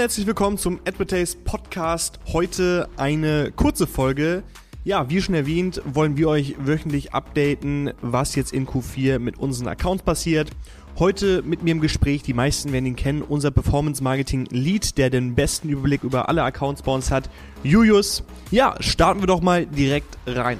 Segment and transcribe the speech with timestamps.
[0.00, 2.20] herzlich willkommen zum Advertise Podcast.
[2.32, 4.42] Heute eine kurze Folge.
[4.82, 9.68] Ja, wie schon erwähnt, wollen wir euch wöchentlich updaten, was jetzt in Q4 mit unseren
[9.68, 10.52] Accounts passiert.
[10.98, 15.10] Heute mit mir im Gespräch, die meisten werden ihn kennen, unser Performance Marketing Lead, der
[15.10, 17.28] den besten Überblick über alle Accounts bei uns hat,
[17.62, 18.24] Julius.
[18.50, 20.58] Ja, starten wir doch mal direkt rein.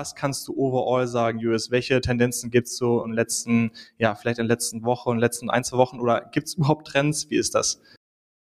[0.00, 1.70] Was kannst du overall sagen, Julius?
[1.70, 5.16] Welche Tendenzen gibt es so in den letzten, ja, vielleicht in den letzten Wochen, in
[5.16, 7.28] den letzten ein, zwei Wochen oder gibt es überhaupt Trends?
[7.28, 7.82] Wie ist das?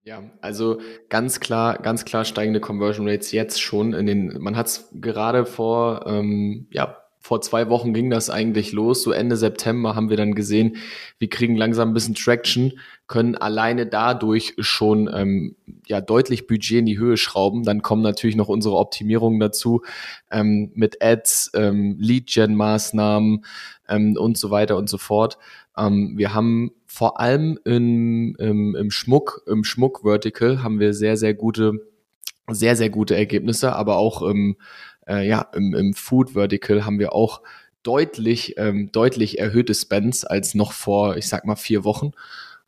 [0.05, 0.79] Ja, also
[1.09, 5.45] ganz klar, ganz klar steigende Conversion Rates jetzt schon in den, man hat es gerade
[5.45, 9.01] vor, ähm, ja, vor zwei Wochen ging das eigentlich los.
[9.01, 10.75] So Ende September haben wir dann gesehen,
[11.19, 12.73] wir kriegen langsam ein bisschen Traction,
[13.07, 15.55] können alleine dadurch schon ähm,
[15.87, 17.63] ja deutlich Budget in die Höhe schrauben.
[17.63, 19.83] Dann kommen natürlich noch unsere Optimierungen dazu
[20.31, 23.45] ähm, mit Ads, ähm, Lead-Gen-Maßnahmen
[23.87, 25.37] ähm, und so weiter und so fort.
[25.77, 31.33] Ähm, wir haben vor allem in, im, im Schmuck, im Schmuck-Vertical haben wir sehr, sehr
[31.33, 31.87] gute,
[32.49, 34.57] sehr, sehr gute Ergebnisse, aber auch im
[35.07, 37.41] äh, ja, im, im Food Vertical haben wir auch
[37.83, 42.11] deutlich, ähm, deutlich erhöhte Spends als noch vor, ich sag mal, vier Wochen.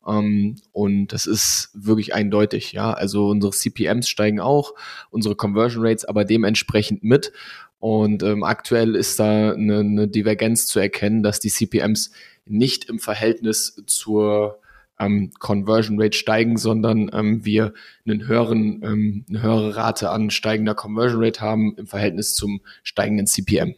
[0.02, 2.94] Um, ähm, und das ist wirklich eindeutig, ja.
[2.94, 4.76] Also unsere CPMs steigen auch,
[5.10, 7.32] unsere Conversion Rates aber dementsprechend mit.
[7.80, 12.12] Und ähm, aktuell ist da eine, eine Divergenz zu erkennen, dass die CPMs
[12.46, 14.60] nicht im Verhältnis zur
[15.00, 17.74] ähm, Conversion Rate steigen, sondern ähm, wir
[18.06, 23.28] einen höheren, ähm, eine höhere Rate an steigender Conversion Rate haben im Verhältnis zum steigenden
[23.28, 23.76] CPM.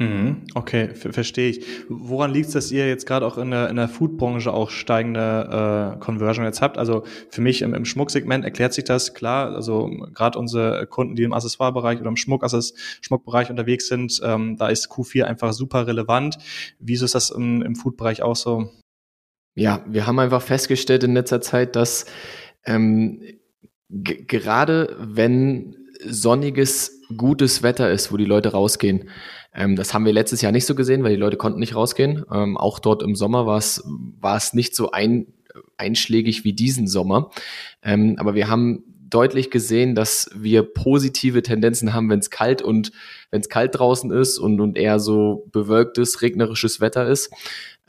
[0.00, 1.66] Mhm, okay, verstehe ich.
[1.90, 5.96] Woran liegt es, dass ihr jetzt gerade auch in der, in der Foodbranche auch steigende
[5.96, 6.78] äh, Conversion Rates habt?
[6.78, 9.54] Also für mich im, im Schmucksegment erklärt sich das klar.
[9.54, 12.46] Also gerade unsere Kunden, die im Accessoirebereich oder im Schmuck,
[13.02, 16.38] Schmuckbereich unterwegs sind, ähm, da ist Q4 einfach super relevant.
[16.78, 18.70] Wieso ist das im, im Foodbereich auch so?
[19.60, 22.06] Ja, wir haben einfach festgestellt in letzter Zeit, dass
[22.64, 23.20] ähm,
[23.90, 29.10] gerade wenn sonniges, gutes Wetter ist, wo die Leute rausgehen,
[29.52, 32.24] ähm, das haben wir letztes Jahr nicht so gesehen, weil die Leute konnten nicht rausgehen.
[32.32, 35.26] Ähm, auch dort im Sommer war es war es nicht so ein,
[35.76, 37.30] einschlägig wie diesen Sommer.
[37.82, 42.92] Ähm, aber wir haben deutlich gesehen, dass wir positive Tendenzen haben, wenn es kalt und
[43.30, 47.30] wenn es kalt draußen ist und, und eher so bewölktes, regnerisches Wetter ist.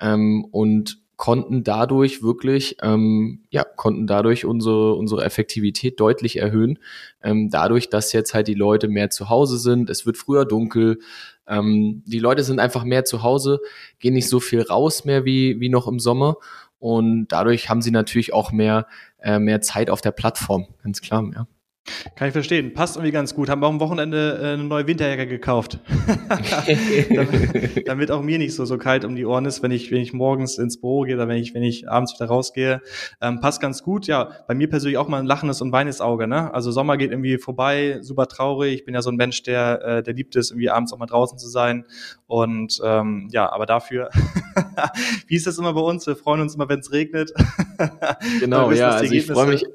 [0.01, 6.79] Ähm, und konnten dadurch wirklich, ähm, ja, konnten dadurch unsere, unsere Effektivität deutlich erhöhen.
[7.21, 10.97] Ähm, dadurch, dass jetzt halt die Leute mehr zu Hause sind, es wird früher dunkel,
[11.45, 13.59] ähm, die Leute sind einfach mehr zu Hause,
[13.99, 16.37] gehen nicht so viel raus mehr wie, wie noch im Sommer.
[16.79, 18.87] Und dadurch haben sie natürlich auch mehr,
[19.19, 21.45] äh, mehr Zeit auf der Plattform, ganz klar, ja.
[22.15, 22.73] Kann ich verstehen.
[22.73, 23.49] Passt irgendwie ganz gut.
[23.49, 25.79] Haben wir auch am Wochenende äh, eine neue Winterjacke gekauft.
[27.09, 30.01] damit, damit, auch mir nicht so, so kalt um die Ohren ist, wenn ich, wenn
[30.01, 32.81] ich morgens ins Büro gehe oder wenn ich, wenn ich abends wieder rausgehe.
[33.19, 34.05] Ähm, passt ganz gut.
[34.05, 36.27] Ja, bei mir persönlich auch mal ein lachendes und weines Auge.
[36.27, 36.53] Ne?
[36.53, 38.75] Also Sommer geht irgendwie vorbei, super traurig.
[38.75, 41.07] Ich bin ja so ein Mensch, der, äh, der liebt es, irgendwie abends auch mal
[41.07, 41.85] draußen zu sein.
[42.27, 44.09] Und ähm, ja, aber dafür,
[45.27, 46.05] wie ist das immer bei uns?
[46.05, 47.33] Wir freuen uns immer, wenn es regnet.
[48.39, 49.65] genau, ja, also ich freue mich.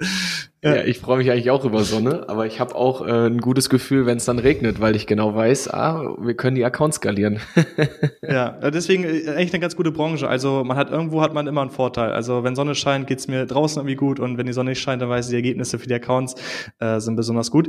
[0.62, 3.68] Ja, ich freue mich eigentlich auch über Sonne, aber ich habe auch äh, ein gutes
[3.68, 7.40] Gefühl, wenn es dann regnet, weil ich genau weiß, ah, wir können die Accounts skalieren.
[8.22, 10.26] ja, deswegen äh, eigentlich eine ganz gute Branche.
[10.26, 12.10] Also man hat irgendwo hat man immer einen Vorteil.
[12.10, 15.02] Also wenn Sonne scheint, geht's mir draußen irgendwie gut und wenn die Sonne nicht scheint,
[15.02, 16.34] dann weiß ich, die Ergebnisse für die Accounts
[16.80, 17.68] äh, sind besonders gut.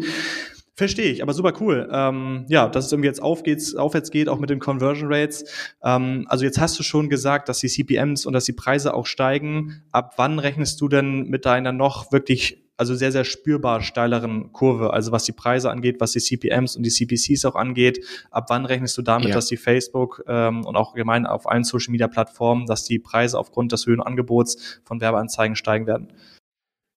[0.78, 1.90] Verstehe ich, aber super cool.
[1.92, 5.44] Ähm, ja, dass es irgendwie jetzt aufgeht, aufwärts geht, auch mit den Conversion Rates.
[5.84, 9.08] Ähm, also jetzt hast du schon gesagt, dass die CPMs und dass die Preise auch
[9.08, 9.84] steigen.
[9.92, 14.94] Ab wann rechnest du denn mit deiner noch wirklich also sehr, sehr spürbar steileren Kurve,
[14.94, 18.06] also was die Preise angeht, was die CPMs und die CPCs auch angeht.
[18.30, 19.36] Ab wann rechnest du damit, ja.
[19.36, 23.38] dass die Facebook ähm, und auch gemein auf allen Social Media Plattformen, dass die Preise
[23.40, 26.14] aufgrund des höheren Angebots von Werbeanzeigen steigen werden?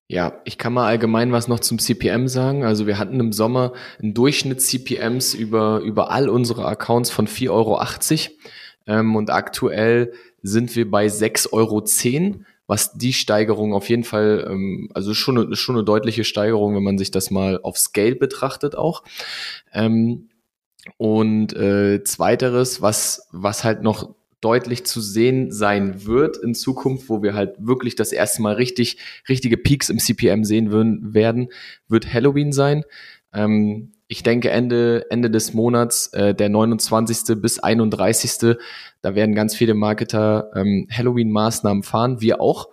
[0.07, 2.63] Ja, ich kann mal allgemein was noch zum CPM sagen.
[2.65, 7.49] Also wir hatten im Sommer einen Durchschnitt CPMs über, über all unsere Accounts von 4,80
[7.49, 7.81] Euro.
[8.87, 10.11] Ähm, und aktuell
[10.43, 11.81] sind wir bei 6,10 Euro
[12.67, 16.83] was die Steigerung auf jeden Fall, ähm, also schon eine, schon eine deutliche Steigerung, wenn
[16.83, 19.03] man sich das mal auf Scale betrachtet auch.
[19.73, 20.29] Ähm,
[20.97, 27.21] und äh, zweiteres, was, was halt noch deutlich zu sehen sein wird in Zukunft, wo
[27.21, 28.97] wir halt wirklich das erste Mal richtig,
[29.29, 31.49] richtige Peaks im CPM sehen würden, werden,
[31.87, 32.83] wird Halloween sein.
[33.33, 37.41] Ähm, ich denke Ende, Ende des Monats, äh, der 29.
[37.41, 38.57] bis 31.
[39.01, 42.67] Da werden ganz viele Marketer ähm, Halloween-Maßnahmen fahren, wir auch.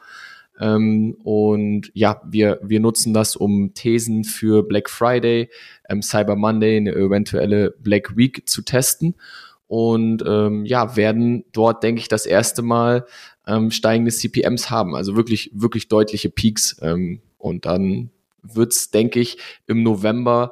[0.59, 5.49] Ähm, und ja, wir, wir nutzen das, um Thesen für Black Friday,
[5.89, 9.15] ähm, Cyber Monday, eine eventuelle Black Week zu testen.
[9.69, 13.07] und ähm, ja, werden dort, denke ich, das erste Mal
[13.47, 14.97] ähm, steigende CPMs haben.
[14.97, 16.79] Also wirklich, wirklich deutliche Peaks.
[16.83, 18.11] Ähm, und dann
[18.43, 19.39] wird's, denke ich,
[19.69, 20.51] im November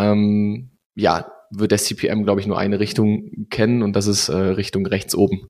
[0.00, 4.36] ähm, ja, wird der CPM, glaube ich, nur eine Richtung kennen und das ist äh,
[4.36, 5.48] Richtung rechts oben.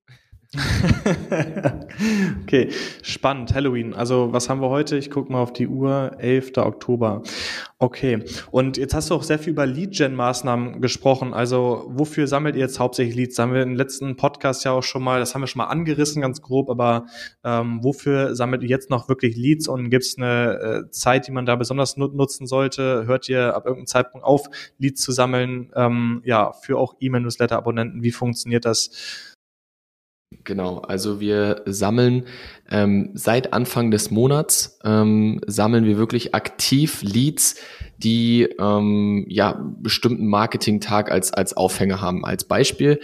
[2.42, 2.70] okay,
[3.02, 3.54] spannend.
[3.54, 3.94] Halloween.
[3.94, 4.96] Also was haben wir heute?
[4.96, 6.16] Ich gucke mal auf die Uhr.
[6.18, 6.56] 11.
[6.56, 7.22] Oktober.
[7.78, 8.24] Okay.
[8.50, 11.34] Und jetzt hast du auch sehr viel über Lead-Gen-Maßnahmen gesprochen.
[11.34, 13.36] Also wofür sammelt ihr jetzt hauptsächlich Leads?
[13.36, 15.68] Da haben wir im letzten Podcast ja auch schon mal, das haben wir schon mal
[15.68, 17.06] angerissen, ganz grob, aber
[17.44, 21.32] ähm, wofür sammelt ihr jetzt noch wirklich Leads und gibt es eine äh, Zeit, die
[21.32, 23.06] man da besonders nut nutzen sollte?
[23.06, 24.48] Hört ihr ab irgendeinem Zeitpunkt auf,
[24.78, 25.70] Leads zu sammeln?
[25.76, 28.02] Ähm, ja, für auch E-Mail-Newsletter-Abonnenten.
[28.02, 29.29] Wie funktioniert das?
[30.44, 32.26] Genau, also wir sammeln
[32.70, 37.56] ähm, seit Anfang des Monats ähm, sammeln wir wirklich aktiv Leads,
[37.98, 42.24] die ähm, ja bestimmten Marketingtag als als Aufhänger haben.
[42.24, 43.00] Als Beispiel,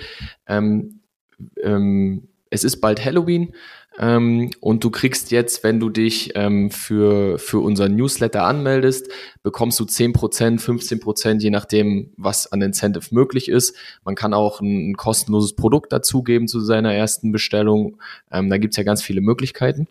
[0.46, 1.00] ähm,
[1.60, 3.54] ähm, es ist bald Halloween.
[3.98, 9.08] Ähm, und du kriegst jetzt, wenn du dich ähm, für, für unseren Newsletter anmeldest,
[9.42, 13.74] bekommst du 10%, 15%, je nachdem, was an Incentive möglich ist.
[14.04, 17.98] Man kann auch ein, ein kostenloses Produkt dazugeben zu seiner ersten Bestellung.
[18.30, 19.86] Ähm, da gibt's ja ganz viele Möglichkeiten.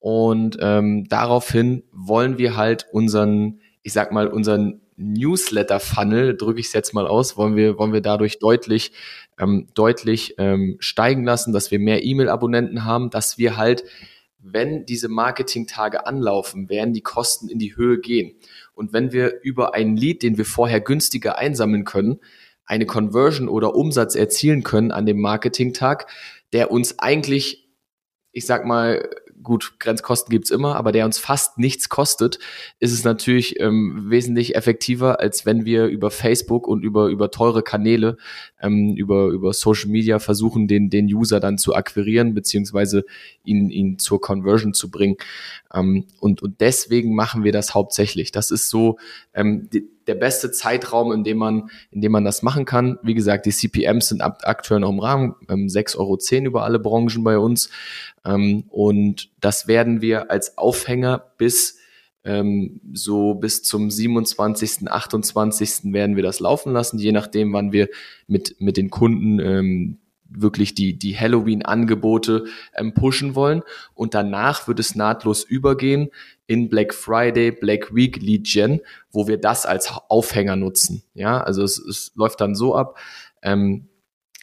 [0.00, 6.72] Und ähm, daraufhin wollen wir halt unseren, ich sag mal, unseren Newsletter-Funnel, drücke ich es
[6.72, 8.92] jetzt mal aus, wollen wir, wollen wir dadurch deutlich,
[9.38, 13.84] ähm, deutlich ähm, steigen lassen, dass wir mehr E-Mail-Abonnenten haben, dass wir halt,
[14.38, 18.36] wenn diese Marketing-Tage anlaufen, werden die Kosten in die Höhe gehen.
[18.74, 22.20] Und wenn wir über einen Lead, den wir vorher günstiger einsammeln können,
[22.64, 26.06] eine Conversion oder Umsatz erzielen können an dem Marketing-Tag,
[26.52, 27.68] der uns eigentlich,
[28.32, 29.08] ich sag mal,
[29.42, 32.38] gut, Grenzkosten gibt's immer, aber der uns fast nichts kostet,
[32.78, 37.62] ist es natürlich ähm, wesentlich effektiver, als wenn wir über Facebook und über, über teure
[37.62, 38.16] Kanäle,
[38.60, 43.04] ähm, über, über Social Media versuchen, den, den User dann zu akquirieren, beziehungsweise
[43.44, 45.16] ihn, ihn zur Conversion zu bringen.
[45.74, 48.32] Ähm, und, und deswegen machen wir das hauptsächlich.
[48.32, 48.98] Das ist so
[49.34, 52.98] ähm, die, der beste Zeitraum, in dem man, in dem man das machen kann.
[53.02, 57.22] Wie gesagt, die CPMs sind aktuell noch im Rahmen, ähm, 6,10 Euro über alle Branchen
[57.22, 57.70] bei uns.
[58.24, 61.78] Ähm, und das werden wir als Aufhänger bis
[62.24, 65.92] ähm, so bis zum 27., 28.
[65.92, 67.88] werden wir das laufen lassen, je nachdem, wann wir
[68.26, 69.98] mit, mit den Kunden ähm,
[70.30, 72.44] wirklich die, die Halloween-Angebote
[72.76, 73.62] ähm, pushen wollen.
[73.94, 76.10] Und danach wird es nahtlos übergehen
[76.46, 78.80] in Black Friday, Black Week, Lead Gen,
[79.10, 81.02] wo wir das als Aufhänger nutzen.
[81.14, 82.98] Ja, also es, es läuft dann so ab.
[83.42, 83.88] Ähm,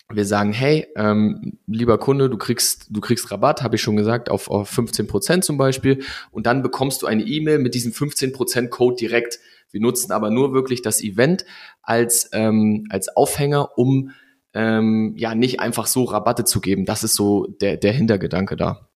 [0.10, 4.30] wir sagen, hey, ähm, lieber Kunde, du kriegst, du kriegst Rabatt, habe ich schon gesagt,
[4.30, 6.02] auf, auf 15 Prozent zum Beispiel.
[6.32, 9.40] Und dann bekommst du eine E-Mail mit diesem 15 Prozent Code direkt.
[9.70, 11.46] Wir nutzen aber nur wirklich das Event
[11.82, 14.12] als, ähm, als Aufhänger, um
[14.54, 16.86] ähm, ja nicht einfach so Rabatte zu geben.
[16.86, 18.90] Das ist so der, der Hintergedanke da.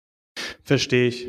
[0.63, 1.27] Verstehe ich.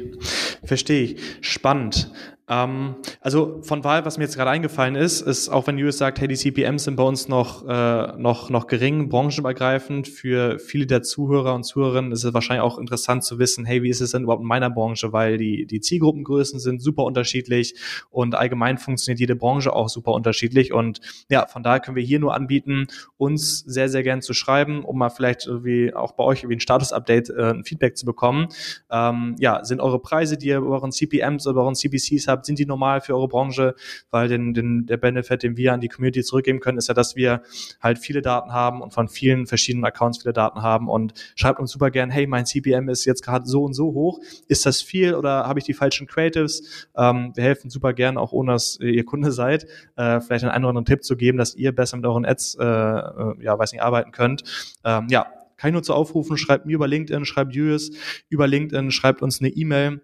[0.63, 1.21] Verstehe ich.
[1.41, 2.11] Spannend.
[2.49, 6.19] Ähm, also von Wahl, was mir jetzt gerade eingefallen ist, ist, auch wenn US sagt,
[6.19, 11.03] hey, die CPMs sind bei uns noch, äh, noch, noch gering, branchenübergreifend, für viele der
[11.03, 14.23] Zuhörer und Zuhörerinnen ist es wahrscheinlich auch interessant zu wissen, hey, wie ist es denn
[14.23, 17.75] überhaupt in meiner Branche, weil die, die Zielgruppengrößen sind super unterschiedlich
[18.09, 22.19] und allgemein funktioniert jede Branche auch super unterschiedlich und ja, von daher können wir hier
[22.19, 26.47] nur anbieten, uns sehr, sehr gern zu schreiben, um mal vielleicht wie auch bei euch
[26.47, 28.47] wie ein Status-Update, äh, ein Feedback zu bekommen.
[28.89, 32.38] Ähm, ja, sind eure Preise, die ihr bei euren CPMs oder bei euren CPCs habt,
[32.45, 33.75] sind die normal für eure Branche?
[34.11, 37.15] Weil den, den, der Benefit, den wir an die Community zurückgeben können, ist ja, dass
[37.15, 37.41] wir
[37.81, 41.71] halt viele Daten haben und von vielen verschiedenen Accounts viele Daten haben und schreibt uns
[41.71, 44.19] super gern, hey, mein CPM ist jetzt gerade so und so hoch.
[44.47, 46.87] Ist das viel oder habe ich die falschen Creatives?
[46.95, 49.65] Ähm, wir helfen super gern, auch ohne dass ihr Kunde seid,
[49.95, 52.63] äh, vielleicht einen oder anderen Tipp zu geben, dass ihr besser mit euren Ads, äh,
[52.63, 54.43] äh, ja, weiß nicht, arbeiten könnt.
[54.83, 55.27] Ähm, ja,
[55.57, 57.91] kann ich nur zu aufrufen, schreibt mir über LinkedIn, schreibt Julius
[58.29, 60.01] über LinkedIn, schreibt uns eine E-Mail.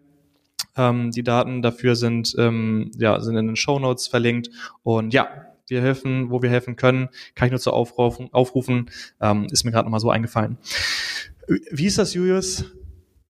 [0.78, 4.50] Ähm, die Daten dafür sind, ähm, ja, sind in den Show Notes verlinkt.
[4.84, 5.28] Und ja,
[5.68, 8.30] wir helfen, wo wir helfen können, kann ich nur zu aufrufen.
[8.32, 8.90] aufrufen
[9.22, 10.58] ähm, ist mir gerade nochmal so eingefallen.
[11.48, 12.66] Wie ist das, Julius?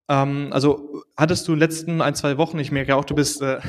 [0.07, 3.41] Ähm, also hattest du in den letzten ein, zwei Wochen, ich merke auch, du bist,
[3.41, 3.59] äh,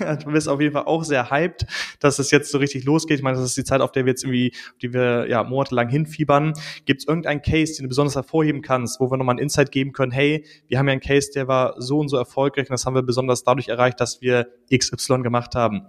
[0.24, 1.66] du bist auf jeden Fall auch sehr hyped,
[2.00, 3.18] dass es jetzt so richtig losgeht.
[3.18, 4.52] Ich meine, das ist die Zeit, auf der wir jetzt irgendwie,
[4.82, 6.54] die wir ja monatelang hinfiebern.
[6.86, 9.92] Gibt es irgendeinen Case, den du besonders hervorheben kannst, wo wir nochmal ein Insight geben
[9.92, 12.84] können, hey, wir haben ja einen Case, der war so und so erfolgreich und das
[12.84, 15.82] haben wir besonders dadurch erreicht, dass wir XY gemacht haben?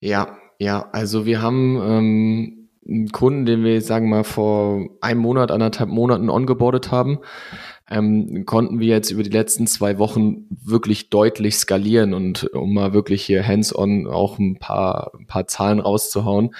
[0.00, 5.20] Ja, ja, also wir haben ähm, einen Kunden, den wir, sagen wir mal, vor einem
[5.20, 7.20] Monat, anderthalb Monaten ongeboardet haben
[7.90, 12.94] ähm, konnten wir jetzt über die letzten zwei Wochen wirklich deutlich skalieren und um mal
[12.94, 16.54] wirklich hier hands-on auch ein paar, ein paar Zahlen rauszuhauen.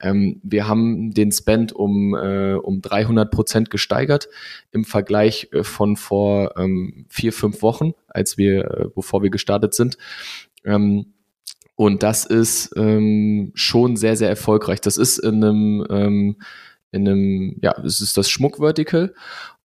[0.00, 4.28] Ähm, wir haben den Spend um, äh, um 300 Prozent gesteigert
[4.72, 9.74] im Vergleich äh, von vor ähm, vier, fünf Wochen, als wir, äh, bevor wir gestartet
[9.74, 9.98] sind.
[10.64, 11.12] Ähm,
[11.76, 14.80] und das ist ähm, schon sehr, sehr erfolgreich.
[14.80, 16.36] Das ist in einem, ähm,
[16.92, 19.14] in einem, ja, es ist das Schmuckvertical.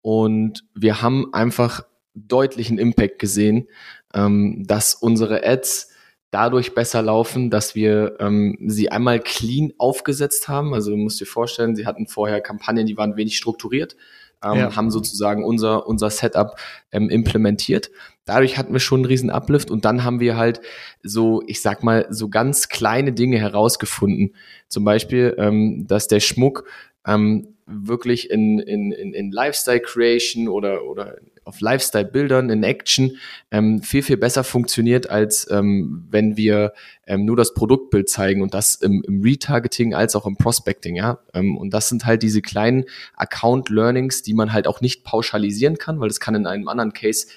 [0.05, 1.83] Und wir haben einfach
[2.13, 3.67] deutlichen Impact gesehen,
[4.13, 5.89] ähm, dass unsere Ads
[6.29, 10.75] dadurch besser laufen, dass wir ähm, sie einmal clean aufgesetzt haben.
[10.75, 13.95] Also du musst dir vorstellen, sie hatten vorher Kampagnen, die waren wenig strukturiert,
[14.43, 14.75] ähm, ja.
[14.75, 16.55] haben sozusagen unser, unser Setup
[16.91, 17.89] ähm, implementiert.
[18.25, 20.61] Dadurch hatten wir schon einen riesen Uplift und dann haben wir halt
[21.01, 24.35] so, ich sag mal, so ganz kleine Dinge herausgefunden.
[24.67, 26.65] Zum Beispiel, ähm, dass der Schmuck
[27.05, 33.17] ähm, wirklich in, in, in, in Lifestyle Creation oder, oder auf Lifestyle-Bildern in Action
[33.51, 36.73] ähm, viel, viel besser funktioniert, als ähm, wenn wir
[37.05, 41.19] ähm, nur das Produktbild zeigen und das im, im Retargeting als auch im Prospecting, ja.
[41.33, 42.85] Ähm, und das sind halt diese kleinen
[43.15, 47.27] Account-Learnings, die man halt auch nicht pauschalisieren kann, weil das kann in einem anderen Case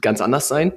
[0.00, 0.72] ganz anders sein.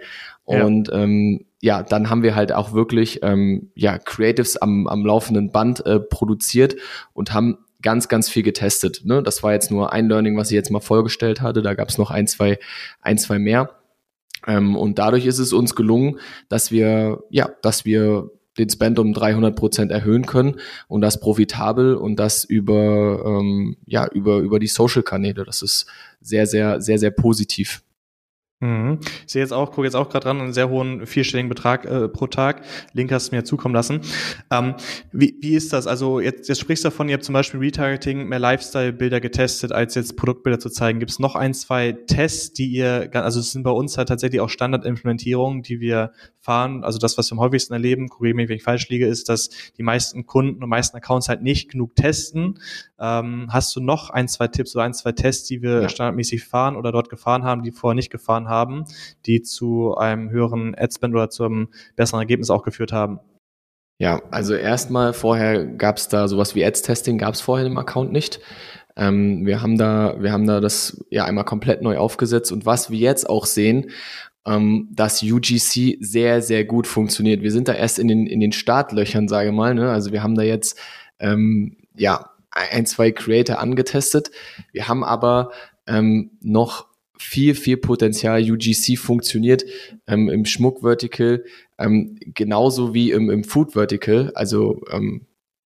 [0.46, 1.04] Und ja.
[1.04, 5.86] ähm, ja, dann haben wir halt auch wirklich ähm, ja Creatives am, am laufenden Band
[5.86, 6.76] äh, produziert
[7.14, 9.02] und haben ganz, ganz viel getestet.
[9.06, 9.24] Ne?
[9.24, 11.62] Das war jetzt nur ein Learning, was ich jetzt mal vorgestellt hatte.
[11.62, 12.60] Da gab es noch ein, zwei,
[13.02, 13.72] ein, zwei mehr.
[14.48, 19.14] Ähm, und dadurch ist es uns gelungen, dass wir, ja, dass wir den Spend um
[19.14, 20.58] 300 Prozent erhöhen können
[20.88, 25.46] und das profitabel und das über, ähm, ja, über, über die Social-Kanäle.
[25.46, 25.86] Das ist
[26.22, 27.82] sehr, sehr, sehr, sehr positiv.
[28.62, 29.00] Mhm.
[29.26, 32.10] Ich sehe jetzt auch, gucke jetzt auch gerade dran, einen sehr hohen vierstelligen Betrag äh,
[32.10, 32.64] pro Tag.
[32.92, 34.02] Link hast du mir zukommen lassen.
[34.52, 34.76] Ähm,
[35.14, 35.88] wie, wie ist das?
[35.88, 39.96] Also jetzt, jetzt sprichst du davon, ihr habt zum Beispiel Retargeting, mehr Lifestyle-Bilder getestet, als
[39.96, 41.00] jetzt Produktbilder zu zeigen.
[41.00, 44.42] Gibt es noch ein, zwei Tests, die ihr, also es sind bei uns halt tatsächlich
[44.42, 46.12] auch Standardimplementierungen, die wir
[46.42, 46.84] fahren.
[46.84, 49.50] Also das, was wir am häufigsten erleben, korrigiere mich, wenn ich falsch liege, ist, dass
[49.78, 52.60] die meisten Kunden und meisten Accounts halt nicht genug testen.
[53.00, 55.90] Ähm, hast du noch ein, zwei Tipps oder ein, zwei Tests, die wir ja.
[55.90, 58.49] standardmäßig fahren oder dort gefahren haben, die vorher nicht gefahren haben,
[59.26, 63.20] die zu einem höheren Adspend oder zu einem besseren Ergebnis auch geführt haben?
[64.02, 68.14] Ja, also erstmal vorher gab es da sowas wie Ads-Testing, gab es vorher im Account
[68.14, 68.40] nicht.
[68.96, 72.90] Ähm, wir haben da, wir haben da das ja einmal komplett neu aufgesetzt und was
[72.90, 73.92] wir jetzt auch sehen,
[74.46, 77.42] ähm, dass UGC sehr, sehr gut funktioniert.
[77.42, 79.76] Wir sind da erst in den, in den Startlöchern, sage mal.
[79.76, 79.92] Ne?
[79.92, 80.80] Also wir haben da jetzt
[81.20, 84.32] ähm, ja ein, zwei Creator angetestet.
[84.72, 85.52] Wir haben aber
[85.88, 86.88] ähm, noch
[87.20, 88.42] viel, viel Potenzial.
[88.42, 89.66] UGC funktioniert
[90.08, 91.44] ähm, im Schmuck-Vertical
[91.78, 94.32] ähm, genauso wie im, im Food-Vertical.
[94.36, 95.28] Also ähm,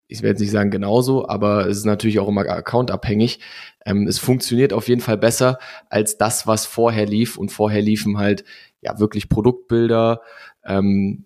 [0.07, 3.39] ich werde nicht sagen genauso, aber es ist natürlich auch immer accountabhängig.
[3.86, 5.57] Ähm, es funktioniert auf jeden Fall besser
[5.89, 7.38] als das, was vorher lief.
[7.38, 8.43] Und vorher liefen halt
[8.81, 10.21] ja wirklich Produktbilder,
[10.65, 11.25] ähm,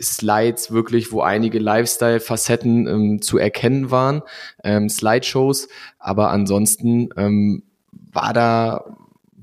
[0.00, 4.22] Slides wirklich, wo einige Lifestyle-Facetten ähm, zu erkennen waren,
[4.64, 5.68] ähm, Slideshows,
[5.98, 8.96] aber ansonsten ähm, war da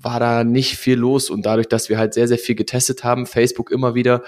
[0.03, 3.25] war da nicht viel los und dadurch, dass wir halt sehr, sehr viel getestet haben,
[3.25, 4.24] Facebook immer wieder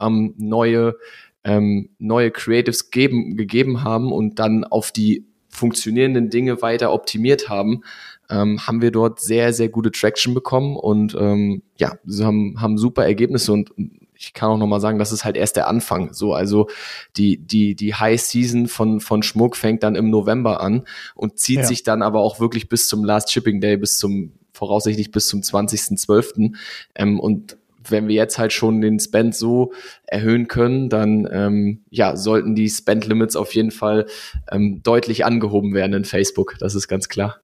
[0.00, 0.96] ähm, neue,
[1.44, 7.82] ähm, neue Creatives geben, gegeben haben und dann auf die funktionierenden Dinge weiter optimiert haben,
[8.30, 12.78] ähm, haben wir dort sehr, sehr gute Traction bekommen und ähm, ja, sie haben, haben
[12.78, 13.72] super Ergebnisse und
[14.20, 16.12] ich kann auch nochmal sagen, das ist halt erst der Anfang.
[16.12, 16.68] So, also
[17.16, 21.58] die, die, die High Season von, von Schmuck fängt dann im November an und zieht
[21.58, 21.64] ja.
[21.64, 25.40] sich dann aber auch wirklich bis zum Last Shipping Day, bis zum, voraussichtlich bis zum
[25.40, 26.54] 20.12.
[26.94, 27.56] Ähm, und
[27.90, 29.72] wenn wir jetzt halt schon den Spend so
[30.06, 34.06] erhöhen können, dann ähm, ja, sollten die Spend Limits auf jeden Fall
[34.50, 36.56] ähm, deutlich angehoben werden in Facebook.
[36.58, 37.40] Das ist ganz klar.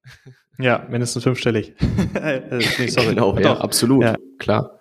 [0.58, 1.74] Ja, mindestens fünfstellig.
[2.14, 2.40] äh,
[2.78, 3.08] nee, sorry.
[3.08, 4.16] Genau, ja, absolut, ja.
[4.38, 4.80] klar.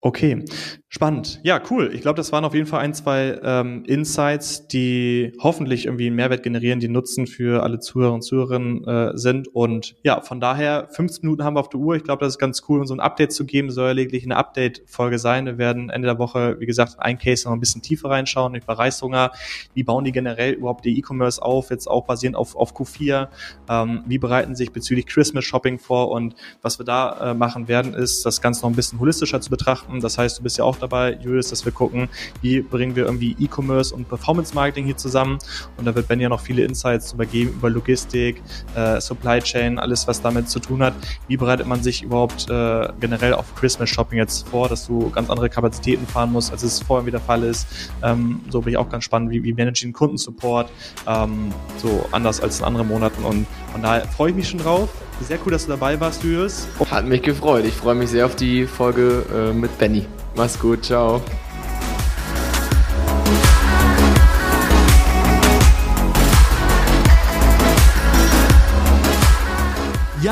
[0.00, 0.44] Okay,
[0.92, 1.40] spannend.
[1.42, 1.90] Ja, cool.
[1.94, 6.16] Ich glaube, das waren auf jeden Fall ein, zwei ähm, Insights, die hoffentlich irgendwie einen
[6.16, 9.48] Mehrwert generieren, die Nutzen für alle Zuhörer und Zuhörerinnen äh, sind.
[9.48, 11.96] Und ja, von daher, 15 Minuten haben wir auf der Uhr.
[11.96, 13.70] Ich glaube, das ist ganz cool, um so ein Update zu geben.
[13.70, 15.46] Soll ja lediglich eine Update-Folge sein.
[15.46, 18.74] Wir werden Ende der Woche, wie gesagt, ein Case noch ein bisschen tiefer reinschauen über
[18.74, 19.32] Reishunger.
[19.72, 23.28] Wie bauen die generell überhaupt die E-Commerce auf, jetzt auch basierend auf, auf Q4?
[23.70, 26.10] Ähm, wie bereiten sich bezüglich Christmas Shopping vor?
[26.10, 29.48] Und was wir da äh, machen werden, ist, das Ganze noch ein bisschen holistischer zu
[29.48, 30.00] betrachten.
[30.00, 32.08] Das heißt, du bist ja auch dabei, Julius, dass wir gucken,
[32.40, 35.38] wie bringen wir irgendwie E-Commerce und Performance-Marketing hier zusammen.
[35.76, 38.42] Und da wird Ben ja noch viele Insights übergeben über Logistik,
[38.74, 40.94] äh, Supply Chain, alles, was damit zu tun hat.
[41.28, 45.30] Wie bereitet man sich überhaupt äh, generell auf Christmas Shopping jetzt vor, dass du ganz
[45.30, 47.66] andere Kapazitäten fahren musst, als es vorher wieder der Fall ist.
[48.02, 50.70] Ähm, so bin ich auch ganz spannend, wie, wie ich Kundensupport,
[51.06, 53.24] ähm, so anders als in anderen Monaten.
[53.24, 54.88] Und von daher freue ich mich schon drauf
[55.20, 56.66] Sehr cool, dass du dabei warst, Julius.
[56.90, 57.64] Hat mich gefreut.
[57.64, 60.04] Ich freue mich sehr auf die Folge äh, mit Benny.
[60.34, 61.20] Mach's gut, ciao.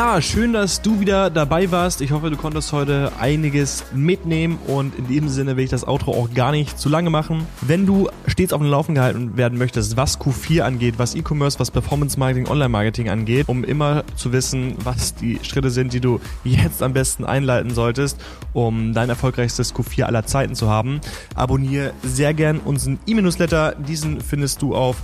[0.01, 2.01] Ja, schön, dass du wieder dabei warst.
[2.01, 6.13] Ich hoffe, du konntest heute einiges mitnehmen und in diesem Sinne will ich das Outro
[6.13, 7.47] auch gar nicht zu lange machen.
[7.61, 11.71] Wenn du stets auf dem Laufen gehalten werden möchtest, was Q4 angeht, was E-Commerce, was
[11.71, 16.19] Performance Marketing, Online Marketing angeht, um immer zu wissen, was die Schritte sind, die du
[16.45, 18.19] jetzt am besten einleiten solltest,
[18.55, 21.03] um dein erfolgreichstes Q4 aller Zeiten zu haben,
[21.35, 23.75] abonniere sehr gern unseren E-Newsletter.
[23.75, 24.97] Diesen findest du auf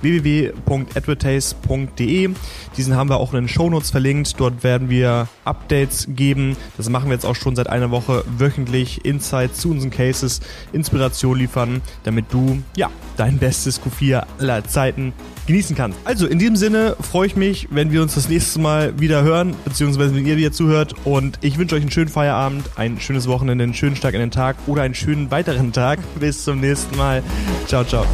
[0.00, 2.30] www.advertise.de.
[2.76, 4.38] Diesen haben wir auch in den Shownotes verlinkt.
[4.38, 6.56] Dort werden wir Updates geben.
[6.76, 9.04] Das machen wir jetzt auch schon seit einer Woche wöchentlich.
[9.04, 10.40] Insights zu unseren Cases,
[10.72, 15.12] Inspiration liefern, damit du ja dein bestes Q4 aller Zeiten
[15.46, 15.98] genießen kannst.
[16.04, 19.54] Also in diesem Sinne freue ich mich, wenn wir uns das nächste Mal wieder hören,
[19.64, 20.94] beziehungsweise wenn ihr wieder zuhört.
[21.04, 24.30] Und ich wünsche euch einen schönen Feierabend, ein schönes Wochenende, einen schönen Start in den
[24.30, 25.98] Tag oder einen schönen weiteren Tag.
[26.18, 27.22] Bis zum nächsten Mal.
[27.66, 28.06] Ciao, ciao.